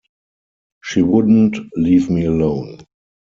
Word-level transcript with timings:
She 0.81 1.03
wouldn't 1.03 1.59
leave 1.77 2.09
me 2.09 2.25
alone. 2.25 2.87